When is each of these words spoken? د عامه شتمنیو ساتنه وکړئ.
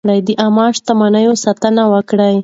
د 0.27 0.29
عامه 0.41 0.65
شتمنیو 0.77 1.33
ساتنه 1.43 1.83
وکړئ. 1.93 2.35